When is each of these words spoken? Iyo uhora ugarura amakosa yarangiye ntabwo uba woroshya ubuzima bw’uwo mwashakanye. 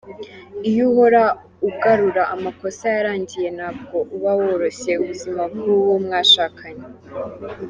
Iyo 0.69 0.81
uhora 0.89 1.23
ugarura 1.67 2.23
amakosa 2.35 2.83
yarangiye 2.95 3.49
ntabwo 3.57 3.95
uba 4.15 4.31
woroshya 4.39 4.93
ubuzima 5.01 5.41
bw’uwo 5.53 5.93
mwashakanye. 6.05 6.85